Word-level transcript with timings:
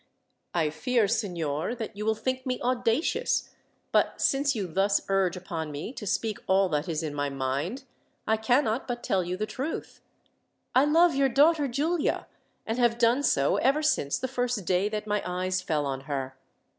"I 0.55 0.71
fear, 0.71 1.07
signor, 1.07 1.75
that 1.75 1.95
you 1.95 2.07
will 2.07 2.15
think 2.15 2.43
me 2.43 2.59
audacious, 2.63 3.51
but 3.91 4.19
since 4.19 4.55
you 4.55 4.65
thus 4.65 5.01
urge 5.09 5.37
upon 5.37 5.71
me 5.71 5.93
to 5.93 6.07
speak 6.07 6.39
all 6.47 6.69
that 6.69 6.89
is 6.89 7.03
in 7.03 7.13
my 7.13 7.29
mind, 7.29 7.83
I 8.25 8.35
cannot 8.35 8.87
but 8.87 9.03
tell 9.03 9.23
you 9.23 9.37
the 9.37 9.45
truth. 9.45 10.01
I 10.73 10.85
love 10.85 11.13
your 11.13 11.29
daughter, 11.29 11.67
Giulia, 11.67 12.25
and 12.65 12.79
have 12.79 12.97
done 12.97 13.21
so 13.21 13.57
ever 13.57 13.83
since 13.83 14.17
the 14.17 14.27
first 14.27 14.65
day 14.65 14.89
that 14.89 15.05
my 15.05 15.21
eyes 15.23 15.61
fell 15.61 15.85
on 15.85 16.01
her. 16.05 16.35